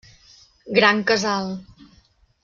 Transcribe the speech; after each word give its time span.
Gran 0.77 1.03
Casal. 1.11 1.51